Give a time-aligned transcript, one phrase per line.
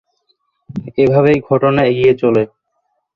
[0.97, 2.43] এভাবেই ঘটনা এগিয়ে চলে।